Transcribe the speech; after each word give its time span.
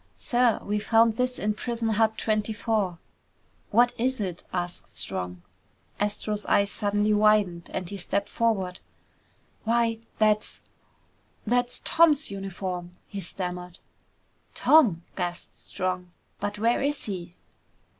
"Sir, 0.17 0.59
we 0.63 0.79
found 0.79 1.15
this 1.15 1.37
in 1.37 1.53
prison 1.53 1.89
hut 1.89 2.17
twenty 2.17 2.53
four." 2.53 2.97
"What 3.69 3.93
is 3.99 4.19
it?" 4.19 4.43
asked 4.51 4.97
Strong. 4.97 5.43
Astro's 5.99 6.43
eyes 6.47 6.71
suddenly 6.71 7.13
widened 7.13 7.69
and 7.71 7.87
he 7.87 7.97
stepped 7.97 8.27
forward. 8.27 8.79
"Why, 9.63 9.99
that's... 10.17 10.63
that's 11.45 11.83
Tom's 11.85 12.31
uniform!" 12.31 12.95
he 13.05 13.19
stammered. 13.21 13.77
"Tom!" 14.55 15.03
gasped 15.15 15.55
Strong. 15.55 16.09
"But 16.39 16.57
where 16.57 16.81
is 16.81 17.03
he?" 17.05 17.35